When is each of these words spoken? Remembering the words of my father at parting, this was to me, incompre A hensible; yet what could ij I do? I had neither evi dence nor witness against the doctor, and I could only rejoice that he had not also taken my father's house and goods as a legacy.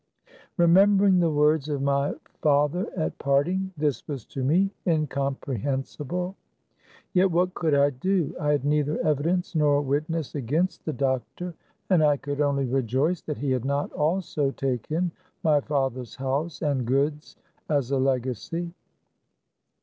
Remembering 0.57 1.19
the 1.19 1.29
words 1.29 1.69
of 1.69 1.83
my 1.83 2.15
father 2.41 2.89
at 2.97 3.15
parting, 3.19 3.71
this 3.77 4.07
was 4.07 4.25
to 4.25 4.43
me, 4.43 4.71
incompre 4.87 5.53
A 5.53 5.57
hensible; 5.59 6.33
yet 7.13 7.29
what 7.29 7.53
could 7.53 7.75
ij 7.75 7.81
I 7.83 7.89
do? 7.91 8.35
I 8.39 8.49
had 8.51 8.65
neither 8.65 8.97
evi 8.97 9.21
dence 9.21 9.53
nor 9.53 9.79
witness 9.83 10.33
against 10.33 10.85
the 10.85 10.93
doctor, 10.93 11.53
and 11.91 12.03
I 12.03 12.17
could 12.17 12.41
only 12.41 12.65
rejoice 12.65 13.21
that 13.21 13.37
he 13.37 13.51
had 13.51 13.63
not 13.63 13.91
also 13.91 14.49
taken 14.49 15.11
my 15.43 15.59
father's 15.61 16.15
house 16.15 16.63
and 16.63 16.87
goods 16.87 17.35
as 17.69 17.91
a 17.91 17.99
legacy. 17.99 18.73